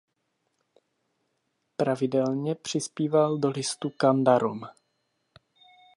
[1.77, 4.61] Pravidelně přispíval do listu Kan Darom.